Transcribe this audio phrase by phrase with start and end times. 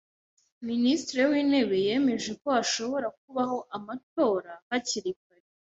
[0.67, 5.45] Minisitiri w’intebe yemeje ko hashobora kubaho amatora hakiri kare.